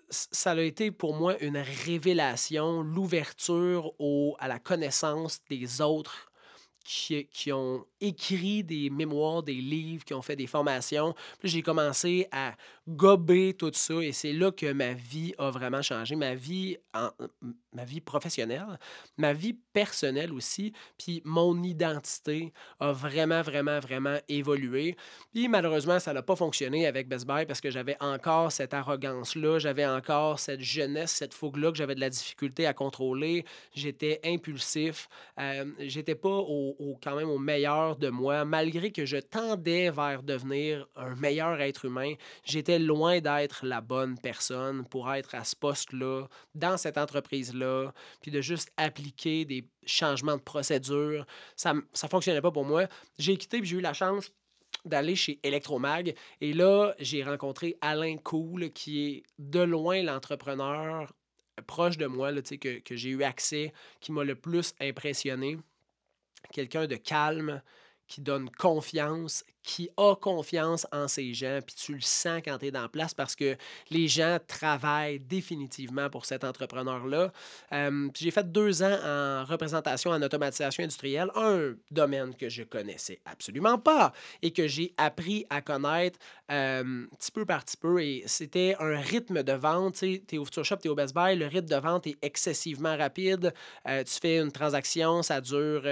ça 0.08 0.52
a 0.52 0.60
été 0.60 0.90
pour 0.90 1.14
moi 1.14 1.36
une 1.42 1.58
révélation, 1.58 2.80
l'ouverture 2.80 3.92
à 4.38 4.48
la 4.48 4.58
connaissance 4.58 5.40
des 5.50 5.82
autres 5.82 6.30
qui, 6.84 7.26
qui, 7.26 7.52
ont 7.52 7.86
écrit 8.04 8.62
des 8.62 8.90
mémoires, 8.90 9.42
des 9.42 9.54
livres, 9.54 10.04
qui 10.04 10.14
ont 10.14 10.22
fait 10.22 10.36
des 10.36 10.46
formations. 10.46 11.14
Puis 11.38 11.48
j'ai 11.48 11.62
commencé 11.62 12.28
à 12.30 12.54
gober 12.86 13.54
tout 13.54 13.70
ça 13.72 13.94
et 14.02 14.12
c'est 14.12 14.32
là 14.32 14.50
que 14.52 14.72
ma 14.72 14.92
vie 14.92 15.34
a 15.38 15.50
vraiment 15.50 15.82
changé. 15.82 16.16
Ma 16.16 16.34
vie, 16.34 16.76
ma 17.72 17.84
vie 17.84 18.00
professionnelle, 18.00 18.78
ma 19.16 19.32
vie 19.32 19.54
personnelle 19.72 20.32
aussi, 20.32 20.72
puis 20.98 21.22
mon 21.24 21.62
identité 21.62 22.52
a 22.80 22.92
vraiment, 22.92 23.42
vraiment, 23.42 23.80
vraiment 23.80 24.18
évolué. 24.28 24.96
Puis 25.32 25.48
malheureusement, 25.48 25.98
ça 25.98 26.12
n'a 26.12 26.22
pas 26.22 26.36
fonctionné 26.36 26.86
avec 26.86 27.08
Best 27.08 27.26
Buy 27.26 27.46
parce 27.46 27.60
que 27.60 27.70
j'avais 27.70 27.96
encore 28.00 28.52
cette 28.52 28.74
arrogance-là, 28.74 29.58
j'avais 29.58 29.86
encore 29.86 30.38
cette 30.38 30.60
jeunesse, 30.60 31.12
cette 31.12 31.34
fougue-là 31.34 31.72
que 31.72 31.78
j'avais 31.78 31.94
de 31.94 32.00
la 32.00 32.10
difficulté 32.10 32.66
à 32.66 32.74
contrôler. 32.74 33.44
J'étais 33.74 34.20
impulsif, 34.24 35.08
euh, 35.40 35.64
j'étais 35.80 36.14
pas 36.14 36.28
au, 36.28 36.98
quand 37.02 37.16
même 37.16 37.30
au 37.30 37.38
meilleur 37.38 37.93
de 37.98 38.08
moi, 38.08 38.44
malgré 38.44 38.92
que 38.92 39.04
je 39.04 39.16
tendais 39.16 39.90
vers 39.90 40.22
devenir 40.22 40.86
un 40.96 41.14
meilleur 41.14 41.60
être 41.60 41.84
humain. 41.84 42.14
J'étais 42.44 42.78
loin 42.78 43.20
d'être 43.20 43.64
la 43.64 43.80
bonne 43.80 44.18
personne 44.18 44.86
pour 44.86 45.12
être 45.12 45.34
à 45.34 45.44
ce 45.44 45.56
poste-là, 45.56 46.26
dans 46.54 46.76
cette 46.76 46.98
entreprise-là, 46.98 47.92
puis 48.20 48.30
de 48.30 48.40
juste 48.40 48.70
appliquer 48.76 49.44
des 49.44 49.66
changements 49.86 50.36
de 50.36 50.42
procédure. 50.42 51.26
Ça 51.56 51.74
ne 51.74 52.08
fonctionnait 52.08 52.42
pas 52.42 52.52
pour 52.52 52.64
moi. 52.64 52.86
J'ai 53.18 53.36
quitté, 53.36 53.60
puis 53.60 53.68
j'ai 53.68 53.76
eu 53.76 53.80
la 53.80 53.94
chance 53.94 54.32
d'aller 54.84 55.16
chez 55.16 55.40
Electromag. 55.42 56.14
Et 56.40 56.52
là, 56.52 56.94
j'ai 56.98 57.22
rencontré 57.22 57.76
Alain 57.80 58.16
Cool, 58.18 58.70
qui 58.70 59.06
est 59.06 59.22
de 59.38 59.60
loin 59.60 60.02
l'entrepreneur 60.02 61.12
proche 61.66 61.96
de 61.96 62.06
moi, 62.06 62.32
là, 62.32 62.42
que, 62.42 62.78
que 62.80 62.96
j'ai 62.96 63.10
eu 63.10 63.22
accès, 63.22 63.72
qui 64.00 64.12
m'a 64.12 64.24
le 64.24 64.34
plus 64.34 64.74
impressionné. 64.80 65.58
Quelqu'un 66.52 66.86
de 66.86 66.96
calme, 66.96 67.62
qui 68.06 68.20
donne 68.20 68.50
confiance, 68.50 69.44
qui 69.62 69.88
a 69.96 70.14
confiance 70.14 70.86
en 70.92 71.08
ces 71.08 71.32
gens, 71.32 71.60
puis 71.64 71.74
tu 71.74 71.94
le 71.94 72.00
sens 72.00 72.42
quand 72.44 72.58
tu 72.58 72.66
es 72.66 72.70
dans 72.70 72.88
place 72.88 73.14
parce 73.14 73.34
que 73.34 73.56
les 73.90 74.08
gens 74.08 74.38
travaillent 74.46 75.18
définitivement 75.18 76.10
pour 76.10 76.26
cet 76.26 76.44
entrepreneur-là. 76.44 77.32
Euh, 77.72 78.08
j'ai 78.14 78.30
fait 78.30 78.52
deux 78.52 78.82
ans 78.82 78.98
en 79.02 79.44
représentation 79.44 80.10
en 80.10 80.20
automatisation 80.20 80.84
industrielle, 80.84 81.30
un 81.34 81.74
domaine 81.90 82.34
que 82.34 82.50
je 82.50 82.62
connaissais 82.62 83.20
absolument 83.24 83.78
pas 83.78 84.12
et 84.42 84.52
que 84.52 84.68
j'ai 84.68 84.92
appris 84.98 85.46
à 85.48 85.62
connaître 85.62 86.18
euh, 86.52 87.06
petit 87.18 87.32
peu 87.32 87.46
par 87.46 87.64
petit 87.64 87.78
peu. 87.78 88.02
Et 88.02 88.22
c'était 88.26 88.76
un 88.80 89.00
rythme 89.00 89.42
de 89.42 89.52
vente. 89.52 89.96
Tu 89.96 90.22
es 90.30 90.38
au 90.38 90.44
Future 90.44 90.64
Shop, 90.64 90.76
tu 90.76 90.88
es 90.88 90.90
au 90.90 90.94
Best 90.94 91.14
Buy, 91.14 91.36
le 91.36 91.46
rythme 91.46 91.68
de 91.68 91.76
vente 91.76 92.06
est 92.06 92.18
excessivement 92.20 92.96
rapide. 92.98 93.54
Euh, 93.88 94.04
tu 94.04 94.20
fais 94.20 94.38
une 94.38 94.52
transaction, 94.52 95.22
ça 95.22 95.40
dure, 95.40 95.84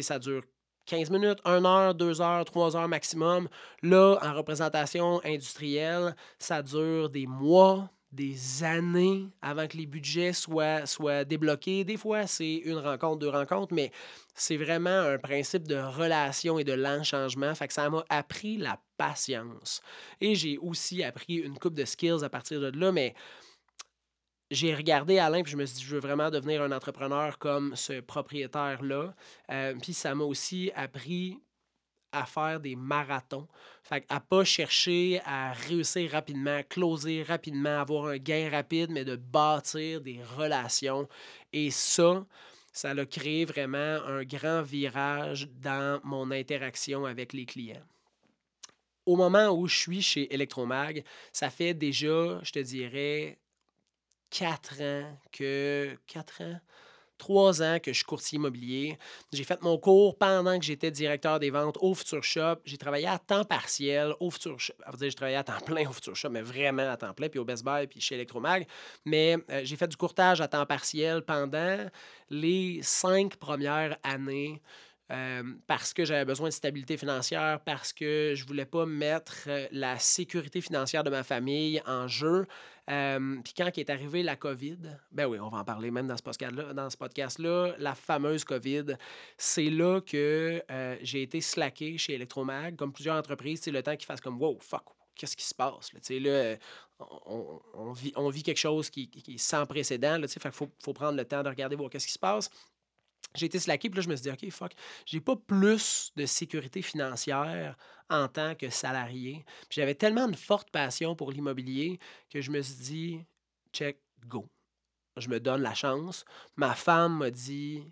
ça 0.00 0.18
dure 0.18 0.42
15 0.86 1.10
minutes, 1.10 1.38
1 1.44 1.64
heure, 1.64 1.94
2 1.94 2.20
heures, 2.20 2.44
3 2.44 2.76
heures 2.76 2.88
maximum. 2.88 3.48
Là, 3.82 4.18
en 4.22 4.34
représentation 4.34 5.20
industrielle, 5.24 6.14
ça 6.38 6.62
dure 6.62 7.08
des 7.10 7.26
mois, 7.26 7.88
des 8.12 8.62
années 8.62 9.28
avant 9.40 9.66
que 9.66 9.76
les 9.76 9.86
budgets 9.86 10.34
soient, 10.34 10.84
soient 10.84 11.24
débloqués. 11.24 11.82
Des 11.84 11.96
fois, 11.96 12.26
c'est 12.26 12.56
une 12.56 12.78
rencontre, 12.78 13.18
deux 13.18 13.30
rencontres, 13.30 13.72
mais 13.72 13.90
c'est 14.34 14.58
vraiment 14.58 14.90
un 14.90 15.18
principe 15.18 15.66
de 15.66 15.76
relation 15.76 16.58
et 16.58 16.64
de 16.64 16.74
lent 16.74 17.02
changement. 17.02 17.54
Fait 17.54 17.68
que 17.68 17.72
ça 17.74 17.88
m'a 17.88 18.04
appris 18.10 18.58
la 18.58 18.78
patience. 18.98 19.80
Et 20.20 20.34
j'ai 20.34 20.58
aussi 20.58 21.02
appris 21.02 21.36
une 21.36 21.58
coupe 21.58 21.74
de 21.74 21.86
skills 21.86 22.22
à 22.22 22.28
partir 22.28 22.60
de 22.60 22.78
là, 22.78 22.92
mais 22.92 23.14
j'ai 24.52 24.74
regardé 24.74 25.18
Alain, 25.18 25.42
puis 25.42 25.52
je 25.52 25.56
me 25.56 25.64
suis 25.64 25.78
dit, 25.78 25.84
je 25.84 25.94
veux 25.94 26.00
vraiment 26.00 26.30
devenir 26.30 26.62
un 26.62 26.72
entrepreneur 26.72 27.38
comme 27.38 27.74
ce 27.74 28.00
propriétaire-là. 28.00 29.14
Euh, 29.50 29.74
puis 29.80 29.94
ça 29.94 30.14
m'a 30.14 30.24
aussi 30.24 30.70
appris 30.76 31.38
à 32.12 32.26
faire 32.26 32.60
des 32.60 32.76
marathons. 32.76 33.48
Fait 33.82 34.04
à 34.10 34.20
pas 34.20 34.44
chercher 34.44 35.20
à 35.24 35.52
réussir 35.52 36.10
rapidement, 36.10 36.58
à 36.58 36.62
closer 36.62 37.22
rapidement, 37.22 37.80
avoir 37.80 38.06
un 38.06 38.18
gain 38.18 38.50
rapide, 38.50 38.90
mais 38.90 39.06
de 39.06 39.16
bâtir 39.16 40.02
des 40.02 40.20
relations. 40.36 41.08
Et 41.54 41.70
ça, 41.70 42.26
ça 42.72 42.90
a 42.90 43.06
créé 43.06 43.46
vraiment 43.46 44.02
un 44.06 44.24
grand 44.24 44.62
virage 44.62 45.48
dans 45.62 46.00
mon 46.04 46.30
interaction 46.30 47.06
avec 47.06 47.32
les 47.32 47.46
clients. 47.46 47.86
Au 49.06 49.16
moment 49.16 49.48
où 49.48 49.66
je 49.66 49.76
suis 49.76 50.02
chez 50.02 50.32
Electromag, 50.32 51.02
ça 51.32 51.50
fait 51.50 51.74
déjà, 51.74 52.40
je 52.42 52.52
te 52.52 52.58
dirais, 52.60 53.38
quatre 54.32 54.80
ans 54.82 55.18
que. 55.30 55.96
Quatre 56.06 56.42
ans? 56.42 56.60
trois 57.18 57.62
ans 57.62 57.78
que 57.78 57.92
je 57.92 57.98
suis 57.98 58.04
courtier 58.04 58.36
immobilier. 58.36 58.98
J'ai 59.32 59.44
fait 59.44 59.62
mon 59.62 59.78
cours 59.78 60.18
pendant 60.18 60.58
que 60.58 60.64
j'étais 60.64 60.90
directeur 60.90 61.38
des 61.38 61.50
ventes 61.50 61.78
au 61.80 61.94
Future 61.94 62.24
Shop. 62.24 62.56
J'ai 62.64 62.76
travaillé 62.76 63.06
à 63.06 63.16
temps 63.16 63.44
partiel 63.44 64.12
au 64.18 64.28
Future 64.28 64.58
Shop. 64.58 64.74
Je 64.98 65.04
j'ai 65.04 65.14
travaillé 65.14 65.36
à 65.36 65.44
temps 65.44 65.60
plein 65.64 65.88
au 65.88 65.92
Future 65.92 66.16
Shop, 66.16 66.30
mais 66.30 66.42
vraiment 66.42 66.90
à 66.90 66.96
temps 66.96 67.14
plein, 67.14 67.28
puis 67.28 67.38
au 67.38 67.44
Best 67.44 67.64
Buy, 67.64 67.86
puis 67.86 68.00
chez 68.00 68.16
Electromag. 68.16 68.66
Mais 69.04 69.36
euh, 69.50 69.60
j'ai 69.62 69.76
fait 69.76 69.86
du 69.86 69.96
courtage 69.96 70.40
à 70.40 70.48
temps 70.48 70.66
partiel 70.66 71.22
pendant 71.22 71.86
les 72.28 72.80
cinq 72.82 73.36
premières 73.36 73.96
années. 74.02 74.60
Euh, 75.10 75.42
parce 75.66 75.92
que 75.92 76.04
j'avais 76.04 76.24
besoin 76.24 76.48
de 76.48 76.54
stabilité 76.54 76.96
financière, 76.96 77.60
parce 77.64 77.92
que 77.92 78.32
je 78.34 78.46
voulais 78.46 78.64
pas 78.64 78.86
mettre 78.86 79.34
euh, 79.48 79.66
la 79.70 79.98
sécurité 79.98 80.60
financière 80.60 81.04
de 81.04 81.10
ma 81.10 81.22
famille 81.22 81.82
en 81.86 82.08
jeu. 82.08 82.46
Puis 82.86 83.54
quand 83.56 83.70
est 83.78 83.90
arrivée 83.90 84.22
la 84.22 84.36
COVID, 84.36 84.78
ben 85.12 85.26
oui, 85.26 85.38
on 85.38 85.48
va 85.48 85.58
en 85.58 85.64
parler 85.64 85.90
même 85.90 86.06
dans 86.06 86.16
ce 86.16 86.22
podcast-là, 86.22 86.72
dans 86.72 86.90
ce 86.90 86.96
podcast-là 86.96 87.74
la 87.78 87.94
fameuse 87.94 88.44
COVID, 88.44 88.96
c'est 89.36 89.70
là 89.70 90.00
que 90.00 90.62
euh, 90.70 90.96
j'ai 91.00 91.22
été 91.22 91.40
slacké 91.40 91.96
chez 91.96 92.14
Electromag, 92.14 92.76
comme 92.76 92.92
plusieurs 92.92 93.16
entreprises, 93.16 93.60
c'est 93.62 93.70
le 93.70 93.82
temps 93.82 93.96
qu'ils 93.96 94.06
fassent 94.06 94.20
comme 94.20 94.40
wow, 94.40 94.58
fuck, 94.60 94.84
qu'est-ce 95.14 95.36
qui 95.36 95.44
se 95.44 95.54
passe? 95.54 95.92
Là, 95.92 96.56
on, 97.26 97.60
on, 97.74 97.92
vit, 97.92 98.12
on 98.16 98.28
vit 98.30 98.42
quelque 98.42 98.58
chose 98.58 98.90
qui, 98.90 99.10
est 99.28 99.38
sans 99.38 99.66
précédent. 99.66 100.20
Fait 100.26 100.52
faut, 100.52 100.68
faut 100.82 100.92
prendre 100.92 101.16
le 101.16 101.24
temps 101.24 101.42
de 101.42 101.48
regarder, 101.48 101.76
voir 101.76 101.90
qu'est-ce 101.90 102.06
qui 102.06 102.12
se 102.12 102.18
passe 102.18 102.50
j'ai 103.34 103.46
été 103.46 103.58
slacké, 103.58 103.88
puis 103.88 103.98
là, 103.98 104.02
je 104.02 104.08
me 104.08 104.16
suis 104.16 104.24
dit, 104.24 104.30
OK, 104.30 104.50
fuck, 104.50 104.72
j'ai 105.06 105.20
pas 105.20 105.36
plus 105.36 106.12
de 106.16 106.26
sécurité 106.26 106.82
financière 106.82 107.76
en 108.10 108.28
tant 108.28 108.54
que 108.54 108.68
salarié. 108.68 109.44
J'avais 109.70 109.94
tellement 109.94 110.28
de 110.28 110.36
forte 110.36 110.70
passion 110.70 111.16
pour 111.16 111.32
l'immobilier 111.32 111.98
que 112.30 112.40
je 112.40 112.50
me 112.50 112.60
suis 112.60 112.76
dit, 112.76 113.24
check, 113.72 113.98
go. 114.26 114.48
Je 115.16 115.28
me 115.28 115.40
donne 115.40 115.62
la 115.62 115.74
chance. 115.74 116.24
Ma 116.56 116.74
femme 116.74 117.18
m'a 117.18 117.30
dit, 117.30 117.84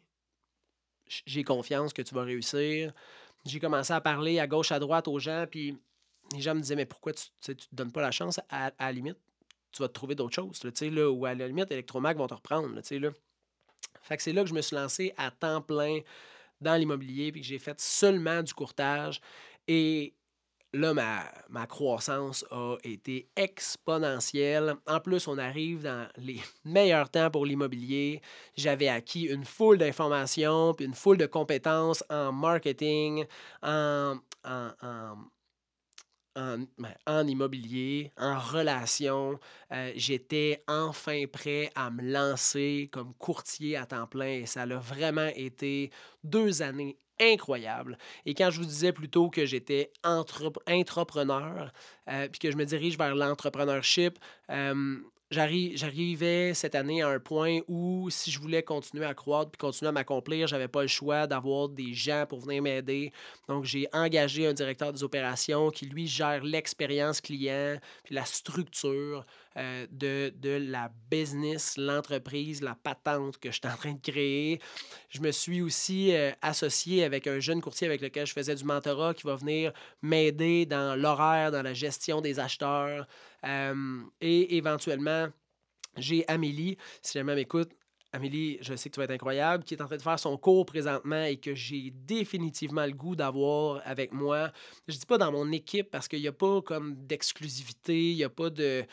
j'ai 1.27 1.45
confiance 1.45 1.93
que 1.93 2.03
tu 2.03 2.15
vas 2.15 2.23
réussir. 2.23 2.93
J'ai 3.45 3.61
commencé 3.61 3.93
à 3.93 4.01
parler 4.01 4.39
à 4.39 4.47
gauche, 4.47 4.73
à 4.73 4.79
droite 4.79 5.09
aux 5.09 5.19
gens, 5.19 5.47
puis 5.51 5.79
les 6.33 6.41
gens 6.41 6.55
me 6.55 6.61
disaient, 6.61 6.77
mais 6.77 6.87
pourquoi 6.87 7.13
tu 7.13 7.29
ne 7.49 7.55
te 7.55 7.65
donnes 7.73 7.93
pas 7.93 8.03
la 8.03 8.11
chance? 8.11 8.41
À, 8.49 8.73
la 8.79 8.93
limite, 8.93 9.19
tu 9.73 9.83
vas 9.83 9.89
te 9.89 9.95
trouver 9.95 10.15
d'autres 10.15 10.35
choses, 10.35 10.63
là, 10.65 10.71
là, 10.91 11.11
ou 11.11 11.25
à 11.27 11.35
la 11.35 11.47
limite, 11.47 11.71
Electromag 11.71 12.17
vont 12.17 12.27
te 12.27 12.35
reprendre. 12.35 12.75
Là, 12.75 12.83
là. 12.99 13.11
Fait 14.03 14.17
que 14.17 14.23
c'est 14.23 14.33
là 14.33 14.43
que 14.43 14.49
je 14.49 14.55
me 14.55 14.63
suis 14.63 14.77
lancé 14.77 15.15
à 15.17 15.31
temps 15.31 15.61
plein 15.61 16.01
dans 16.61 16.75
l'immobilier, 16.75 17.33
puis 17.33 17.41
que 17.41 17.47
j'ai 17.47 17.59
fait 17.59 17.81
seulement 17.81 18.43
du 18.43 18.53
courtage. 18.53 19.21
Et 19.69 20.15
là, 20.73 20.95
ma, 20.95 21.67
croissance 21.67 22.45
a 22.51 22.77
été 22.85 23.29
exponentielle. 23.37 24.75
En 24.87 25.01
plus, 25.01 25.27
on 25.29 25.39
arrive 25.39 25.83
dans 25.83 26.09
les 26.17 26.41
meilleurs 26.65 27.11
temps 27.11 27.31
pour 27.31 27.47
l'immobilier. 27.47 28.21
J'avais 28.57 28.89
acquis 28.89 29.25
une 29.25 29.45
foule 29.45 29.79
d'informations, 29.79 30.75
puis 30.75 30.87
une 30.87 30.95
foule 30.95 31.17
de 31.17 31.27
compétences 31.27 32.05
en 32.11 32.33
marketing, 32.33 33.25
en 33.63 34.17
en, 34.45 35.17
ben, 36.37 36.67
en, 37.07 37.27
immobilier, 37.27 38.13
en 38.17 38.39
relation. 38.39 39.39
Euh, 39.73 39.93
j'étais 39.97 40.63
enfin 40.69 41.25
prêt 41.31 41.71
à 41.75 41.91
me 41.91 42.03
lancer 42.03 42.89
comme 42.93 43.15
courtier 43.15 43.77
à 43.77 43.87
temps 43.87 44.07
plein 44.07 44.41
et 44.41 44.47
ça 44.47 44.63
a 44.63 44.67
vraiment 44.67 45.31
été 45.35 45.91
deux 46.23 46.63
années 46.63 46.97
incroyables. 47.21 47.99
Et 48.25 48.35
quand 48.35 48.51
je 48.51 48.61
vous 48.61 48.67
disais 48.67 48.93
plutôt 48.93 49.29
que 49.29 49.45
j'étais 49.45 49.93
entrepreneur, 50.05 51.73
euh, 52.09 52.29
puis 52.29 52.39
que 52.39 52.51
je 52.51 52.57
me 52.57 52.65
dirige 52.65 52.97
vers 52.97 53.15
l'entrepreneurship, 53.15 54.19
euh, 54.51 54.97
j'arrivais 55.31 56.55
cette 56.55 56.75
année 56.75 57.03
à 57.03 57.09
un 57.09 57.21
point 57.21 57.61
où 57.69 58.09
si 58.11 58.31
je 58.31 58.41
voulais 58.41 58.63
continuer 58.63 59.05
à 59.05 59.15
croître 59.15 59.51
puis 59.53 59.59
continuer 59.59 59.91
à 59.91 59.93
m'accomplir, 59.93 60.47
j'avais 60.47 60.69
pas 60.69 60.83
le 60.83 60.89
choix 60.89 61.27
d'avoir 61.27 61.69
des 61.69 61.95
gens 61.95 62.25
pour 62.29 62.41
venir 62.41 62.63
m'aider. 62.63 63.13
Donc 63.49 63.65
j'ai 63.65 63.87
engagé 63.93 64.47
un 64.47 64.53
directeur 64.53 64.93
des 64.93 65.05
opérations 65.05 65.71
qui 65.71 65.87
lui 65.87 66.07
gère 66.07 66.43
l'expérience 66.43 67.21
client 67.21 67.79
puis 68.05 68.15
la 68.15 68.25
structure 68.25 69.25
euh, 69.57 69.87
de, 69.91 70.33
de 70.37 70.51
la 70.51 70.91
business, 71.11 71.77
l'entreprise, 71.77 72.63
la 72.63 72.77
patente 72.77 73.39
que 73.39 73.51
je 73.51 73.59
suis 73.59 73.73
en 73.73 73.77
train 73.77 73.93
de 73.93 74.01
créer. 74.01 74.61
Je 75.09 75.21
me 75.21 75.33
suis 75.33 75.61
aussi 75.61 76.15
euh, 76.15 76.31
associé 76.41 77.03
avec 77.03 77.27
un 77.27 77.41
jeune 77.41 77.61
courtier 77.61 77.87
avec 77.87 78.01
lequel 78.01 78.27
je 78.27 78.33
faisais 78.33 78.55
du 78.55 78.65
mentorat 78.65 79.13
qui 79.15 79.27
va 79.27 79.35
venir 79.35 79.73
m'aider 80.03 80.67
dans 80.67 80.95
l'horaire, 80.97 81.51
dans 81.51 81.63
la 81.63 81.75
gestion 81.75 82.21
des 82.21 82.39
acheteurs. 82.39 83.07
Euh, 83.45 84.03
et 84.21 84.57
éventuellement, 84.57 85.29
j'ai 85.97 86.27
Amélie, 86.29 86.77
si 87.03 87.19
jamais 87.19 87.35
m'écoute, 87.35 87.71
Amélie, 88.13 88.59
je 88.61 88.75
sais 88.75 88.89
que 88.89 88.95
tu 88.95 89.01
vas 89.01 89.05
être 89.05 89.13
incroyable, 89.13 89.63
qui 89.63 89.75
est 89.75 89.83
en 89.83 89.87
train 89.87 89.97
de 89.97 90.03
faire 90.03 90.19
son 90.19 90.37
cours 90.37 90.67
présentement 90.67 91.23
et 91.23 91.37
que 91.37 91.55
j'ai 91.55 91.93
définitivement 91.93 92.85
le 92.85 92.93
goût 92.93 93.15
d'avoir 93.15 93.81
avec 93.85 94.13
moi. 94.13 94.51
Je 94.89 94.97
dis 94.97 95.07
pas 95.07 95.17
dans 95.17 95.31
mon 95.31 95.53
équipe 95.53 95.91
parce 95.93 96.09
qu'il 96.09 96.21
n'y 96.21 96.27
a 96.27 96.33
pas 96.33 96.61
comme 96.61 96.97
d'exclusivité, 97.07 98.11
il 98.11 98.17
n'y 98.17 98.25
a 98.25 98.29
pas 98.29 98.51
de. 98.51 98.85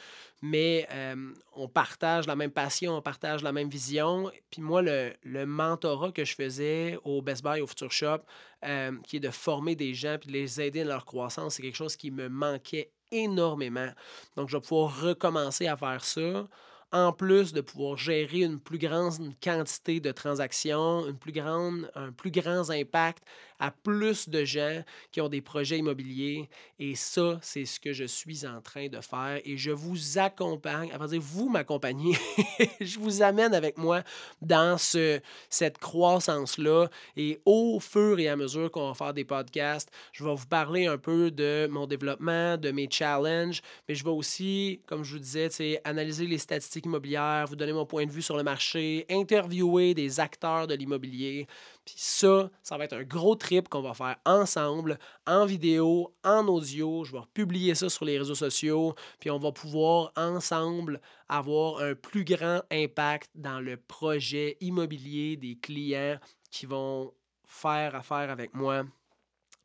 Mais 0.44 0.88
euh, 0.92 1.34
on 1.56 1.68
partage 1.68 2.28
la 2.28 2.36
même 2.36 2.52
passion, 2.52 2.96
on 2.96 3.02
partage 3.02 3.42
la 3.42 3.52
même 3.52 3.70
vision. 3.70 4.32
Puis 4.52 4.62
moi, 4.62 4.84
le, 4.84 5.12
le 5.24 5.48
mentorat 5.48 6.12
que 6.12 6.24
je 6.24 6.36
faisais 6.36 7.00
au 7.04 7.24
Best 7.24 7.44
Buy, 7.44 7.60
au 7.60 7.66
Future 7.66 7.92
Shop, 7.92 8.20
euh, 8.66 8.92
qui 9.08 9.18
est 9.18 9.20
de 9.20 9.32
former 9.32 9.76
des 9.76 9.96
gens 9.96 10.18
puis 10.20 10.28
de 10.28 10.34
les 10.34 10.62
aider 10.62 10.84
dans 10.84 10.90
leur 10.90 11.06
croissance, 11.06 11.56
c'est 11.56 11.64
quelque 11.64 11.76
chose 11.76 11.96
qui 11.96 12.12
me 12.12 12.30
manquait 12.30 12.92
énormément. 13.12 13.90
Donc, 14.36 14.50
je 14.50 14.58
vais 14.58 14.62
pouvoir 14.62 15.02
recommencer 15.02 15.68
à 15.68 15.78
faire 15.78 16.04
ça 16.04 16.48
en 16.92 17.12
plus 17.12 17.52
de 17.52 17.62
pouvoir 17.62 17.98
gérer 17.98 18.42
une 18.42 18.60
plus 18.60 18.78
grande 18.78 19.34
quantité 19.44 20.00
de 20.00 20.12
transactions, 20.12 21.06
un 21.06 21.14
plus 21.14 22.32
grand 22.32 22.70
impact 22.70 23.24
à 23.60 23.72
plus 23.72 24.30
de 24.30 24.46
gens 24.46 24.84
qui 25.12 25.22
ont 25.22 25.30
des 25.30 25.42
projets 25.42 25.78
immobiliers. 25.78 26.50
Et 26.80 26.96
ça, 26.96 27.40
c'est 27.42 27.66
ce 27.66 27.80
que 27.80 27.94
je 27.94 28.04
suis 28.04 28.46
en 28.46 28.62
train 28.62 28.88
de 28.88 29.02
faire. 29.02 29.40
Et 29.46 29.58
je 29.58 29.72
vous 29.72 30.18
accompagne, 30.18 30.92
à 30.92 31.08
dire 31.08 31.22
vous 31.22 31.50
m'accompagnez, 31.50 32.16
je 32.82 33.00
vous 33.00 33.22
amène 33.22 33.54
avec 33.54 33.78
moi 33.78 34.04
dans 34.42 34.78
ce, 34.78 35.20
cette 35.50 35.78
croissance-là. 35.78 36.90
Et 37.16 37.40
au 37.46 37.80
fur 37.80 38.20
et 38.20 38.28
à 38.28 38.36
mesure 38.36 38.72
qu'on 38.72 38.88
va 38.90 38.94
faire 38.94 39.14
des 39.14 39.26
podcasts, 39.26 39.90
je 40.12 40.24
vais 40.24 40.36
vous 40.36 40.48
parler 40.48 40.88
un 40.88 40.98
peu 40.98 41.32
de 41.32 41.68
mon 41.70 41.88
développement, 41.88 42.58
de 42.58 42.72
mes 42.72 42.88
challenges, 42.90 43.62
mais 43.88 43.96
je 43.96 44.04
vais 44.04 44.10
aussi, 44.10 44.82
comme 44.86 45.04
je 45.04 45.14
vous 45.14 45.20
disais, 45.20 45.82
analyser 45.84 46.26
les 46.26 46.38
statistiques 46.38 46.86
immobilières, 46.86 47.46
vous 47.48 47.56
donner 47.56 47.74
mon 47.74 47.86
point 47.86 48.06
de 48.06 48.12
vue 48.12 48.22
sur 48.22 48.38
le 48.38 48.44
marché, 48.44 49.06
interviewer 49.10 49.94
des 49.94 50.20
acteurs 50.20 50.68
de 50.68 50.76
l'immobilier. 50.76 51.48
Puis 51.88 51.96
ça, 52.00 52.52
ça 52.64 52.78
va 52.78 52.84
être 52.84 52.98
un 52.98 53.04
gros 53.04 53.36
trip 53.36 53.70
qu'on 53.70 53.82
va 53.82 53.94
faire 53.94 54.18
ensemble, 54.26 55.00
en 55.26 55.46
vidéo, 55.46 56.14
en 56.26 56.46
audio. 56.50 57.06
Je 57.06 57.14
vais 57.14 57.24
publier 57.34 57.76
ça 57.76 57.88
sur 57.88 58.04
les 58.04 58.18
réseaux 58.18 58.36
sociaux. 58.36 58.94
Puis 59.22 59.32
on 59.32 59.40
va 59.40 59.54
pouvoir 59.54 60.12
ensemble 60.18 61.00
avoir 61.30 61.80
un 61.80 61.96
plus 61.96 62.26
grand 62.26 62.62
impact 62.72 63.32
dans 63.36 63.62
le 63.62 63.78
projet 63.78 64.58
immobilier 64.60 65.38
des 65.38 65.58
clients 65.58 66.20
qui 66.52 66.66
vont 66.66 67.14
faire 67.46 67.96
affaire 67.96 68.30
avec 68.30 68.54
moi. 68.54 68.84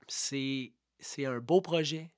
C'est 0.06 0.70
un 1.18 1.40
beau 1.40 1.60
projet. 1.60 2.14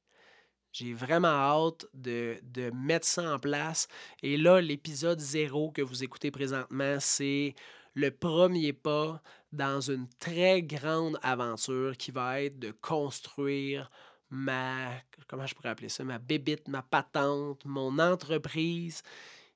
J'ai 0.70 0.92
vraiment 0.92 1.28
hâte 1.28 1.86
de, 1.94 2.38
de, 2.42 2.70
mettre 2.74 3.06
ça 3.06 3.36
en 3.36 3.38
place. 3.38 3.88
Et 4.22 4.36
là, 4.36 4.60
l'épisode 4.60 5.18
zéro 5.18 5.70
que 5.70 5.80
vous 5.80 6.04
écoutez 6.04 6.30
présentement, 6.30 6.96
c'est 7.00 7.54
le 7.94 8.10
premier 8.10 8.72
pas 8.72 9.22
dans 9.54 9.80
une 9.80 10.08
très 10.18 10.62
grande 10.62 11.18
aventure 11.22 11.96
qui 11.96 12.10
va 12.10 12.42
être 12.42 12.58
de 12.58 12.72
construire 12.80 13.90
ma, 14.30 14.90
comment 15.28 15.46
je 15.46 15.54
pourrais 15.54 15.70
appeler 15.70 15.88
ça, 15.88 16.04
ma 16.04 16.18
bébite, 16.18 16.68
ma 16.68 16.82
patente, 16.82 17.64
mon 17.64 17.98
entreprise 17.98 19.02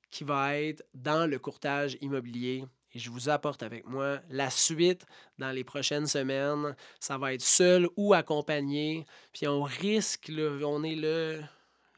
qui 0.09 0.23
va 0.23 0.57
être 0.57 0.83
dans 0.93 1.29
le 1.29 1.37
courtage 1.37 1.97
immobilier. 2.01 2.65
Et 2.93 2.99
je 2.99 3.11
vous 3.11 3.29
apporte 3.29 3.61
avec 3.61 3.85
moi 3.85 4.19
la 4.29 4.49
suite 4.49 5.05
dans 5.37 5.51
les 5.51 5.63
prochaines 5.63 6.07
semaines. 6.07 6.75
Ça 6.99 7.17
va 7.19 7.33
être 7.33 7.43
seul 7.43 7.87
ou 7.95 8.13
accompagné. 8.13 9.05
Puis 9.31 9.47
on 9.47 9.61
risque, 9.61 10.31
on 10.63 10.83
est 10.83 10.95
le 10.95 11.41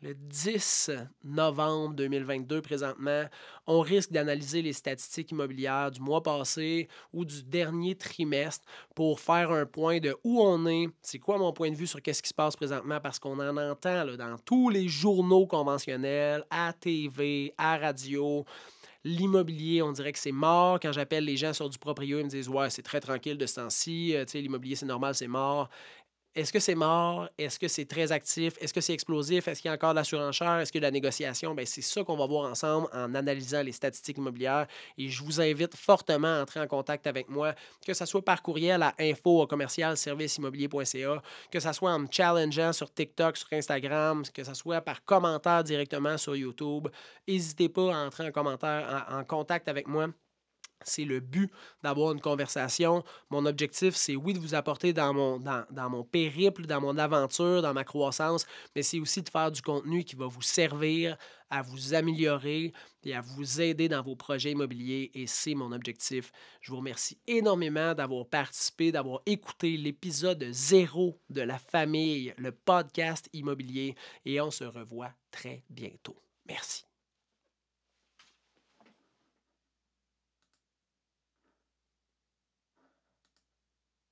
le 0.02 0.16
10 0.16 0.90
novembre 1.24 1.94
2022 1.96 2.62
présentement, 2.62 3.26
on 3.68 3.82
risque 3.82 4.12
d'analyser 4.12 4.62
les 4.62 4.74
statistiques 4.74 5.32
immobilières 5.32 5.92
du 5.92 6.02
mois 6.02 6.24
passé 6.24 6.88
ou 7.14 7.24
du 7.24 7.44
dernier 7.44 7.96
trimestre 7.96 8.66
pour 8.96 9.20
faire 9.20 9.52
un 9.52 9.66
point 9.66 10.00
de 10.00 10.16
où 10.24 10.42
on 10.42 10.66
est, 10.66 10.88
c'est 11.02 11.20
quoi 11.20 11.38
mon 11.38 11.54
point 11.54 11.70
de 11.70 11.76
vue 11.76 11.88
sur 11.88 12.02
qu'est-ce 12.02 12.24
qui 12.24 12.30
se 12.30 12.34
passe 12.34 12.56
présentement? 12.56 13.00
Parce 13.00 13.20
qu'on 13.20 13.40
en 13.40 13.58
entend 13.58 14.06
dans 14.18 14.38
tous 14.44 14.70
les 14.70 14.88
journaux 14.88 15.46
conventionnels, 15.46 16.44
à 16.50 16.74
TV, 16.74 17.54
à 17.58 17.78
radio. 17.78 18.44
L'immobilier, 19.04 19.82
on 19.82 19.92
dirait 19.92 20.12
que 20.12 20.20
c'est 20.20 20.32
mort. 20.32 20.80
Quand 20.80 20.92
j'appelle 20.92 21.26
les 21.26 21.36
gens 21.36 21.54
sur 21.54 21.68
du 21.70 21.80
proprio, 21.80 22.20
ils 22.20 22.26
me 22.26 22.30
disent 22.30 22.48
Ouais, 22.48 22.70
c'est 22.70 22.84
très 22.84 23.00
tranquille 23.00 23.36
de 23.36 23.46
ce 23.48 23.56
temps-ci. 23.56 24.16
Euh, 24.16 24.26
l'immobilier, 24.36 24.76
c'est 24.76 24.86
normal, 24.86 25.16
c'est 25.16 25.28
mort. 25.28 25.70
Est-ce 26.34 26.54
que 26.54 26.60
c'est 26.60 26.76
mort? 26.76 27.28
Est-ce 27.38 27.60
que 27.60 27.68
c'est 27.68 27.84
très 27.84 28.14
actif? 28.14 28.54
Est-ce 28.62 28.74
que 28.74 28.80
c'est 28.80 28.94
explosif? 28.94 29.50
Est-ce 29.50 29.62
qu'il 29.62 29.68
y 29.68 29.72
a 29.72 29.76
encore 29.76 29.90
de 29.90 29.98
la 29.98 30.06
surenchère? 30.06 30.60
Est-ce 30.60 30.72
qu'il 30.72 30.82
y 30.82 30.86
a 30.86 30.88
de 30.88 30.94
la 30.94 30.98
négociation? 30.98 31.54
Bien, 31.54 31.66
c'est 31.66 31.82
ça 31.82 32.06
qu'on 32.06 32.16
va 32.16 32.26
voir 32.26 32.50
ensemble 32.50 32.88
en 32.94 33.14
analysant 33.16 33.62
les 33.64 33.74
statistiques 33.74 34.18
immobilières. 34.18 34.66
Et 34.98 35.10
je 35.10 35.22
vous 35.24 35.42
invite 35.42 35.76
fortement 35.76 36.40
à 36.40 36.42
entrer 36.42 36.62
en 36.62 36.68
contact 36.68 37.06
avec 37.06 37.28
moi, 37.28 37.54
que 37.86 37.94
ce 37.94 38.06
soit 38.06 38.24
par 38.24 38.42
courriel 38.42 38.82
à 38.82 38.96
info 38.98 39.46
commercial 39.46 39.96
que 41.52 41.60
ce 41.60 41.74
soit 41.74 41.92
en 41.92 42.00
me 42.00 42.08
challengeant 42.10 42.72
sur 42.72 42.94
TikTok, 42.94 43.36
sur 43.36 43.48
Instagram, 43.52 44.24
que 44.34 44.44
ce 44.46 44.54
soit 44.54 44.80
par 44.80 45.04
commentaire 45.04 45.66
directement 45.66 46.18
sur 46.18 46.38
YouTube. 46.38 46.88
N'hésitez 47.28 47.68
pas 47.68 47.94
à 47.94 48.06
entrer 48.06 48.28
en 48.28 48.32
commentaire, 48.32 49.06
en 49.10 49.24
contact 49.26 49.68
avec 49.68 49.86
moi. 49.86 50.08
C'est 50.84 51.06
le 51.06 51.20
but 51.20 51.52
d'avoir 51.84 52.12
une 52.14 52.22
conversation. 52.22 53.04
Mon 53.30 53.46
objectif, 53.46 53.96
c'est 53.96 54.16
oui 54.16 54.34
de 54.34 54.40
vous 54.40 54.56
apporter 54.56 54.94
dans 54.94 55.14
mon, 55.14 55.40
dans, 55.40 55.66
dans, 55.72 55.90
mon 55.90 56.04
périple, 56.04 56.66
dans 56.66 56.82
mon 56.82 56.98
aventure, 56.98 57.62
dans 57.62 57.74
ma 57.74 57.84
croissance, 57.84 58.46
mais 58.76 58.84
c'est 58.84 59.00
aussi 59.00 59.22
de 59.22 59.30
faire 59.30 59.52
du 59.52 59.62
contenu 59.62 60.04
qui 60.04 60.16
va 60.16 60.28
vous 60.28 60.42
servir 60.42 61.18
à 61.52 61.62
vous 61.62 61.94
améliorer 61.94 62.74
et 63.04 63.14
à 63.14 63.22
vous 63.22 63.62
aider 63.62 63.90
dans 63.90 64.02
vos 64.02 64.16
projets 64.16 64.52
immobiliers. 64.52 65.12
Et 65.14 65.28
c'est 65.28 65.54
mon 65.54 65.72
objectif. 65.72 66.32
Je 66.62 66.72
vous 66.72 66.78
remercie 66.78 67.20
énormément 67.28 67.94
d'avoir 67.94 68.26
participé, 68.26 68.92
d'avoir 68.92 69.22
écouté 69.26 69.78
l'épisode 69.78 70.48
zéro 70.52 71.20
de 71.30 71.42
la 71.42 71.60
famille, 71.60 72.34
le 72.38 72.52
podcast 72.52 73.30
immobilier. 73.34 73.96
Et 74.26 74.40
on 74.42 74.50
se 74.50 74.64
revoit 74.64 75.12
très 75.30 75.64
bientôt. 75.70 76.16
Merci. 76.48 76.91